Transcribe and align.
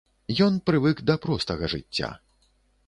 Ён 0.45 0.53
прывык 0.69 0.97
да 1.11 1.17
простага 1.27 1.71
жыцця. 1.77 2.09